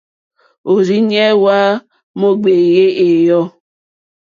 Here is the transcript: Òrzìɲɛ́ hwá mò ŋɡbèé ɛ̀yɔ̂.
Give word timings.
Òrzìɲɛ́ 0.69 1.29
hwá 1.39 1.57
mò 2.19 2.27
ŋɡbèé 2.35 2.85
ɛ̀yɔ̂. 3.07 3.41